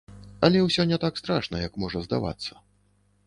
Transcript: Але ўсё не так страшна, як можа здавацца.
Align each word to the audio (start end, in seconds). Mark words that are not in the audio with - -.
Але 0.45 0.61
ўсё 0.67 0.85
не 0.91 0.97
так 1.03 1.19
страшна, 1.21 1.61
як 1.67 1.77
можа 1.83 2.03
здавацца. 2.07 2.53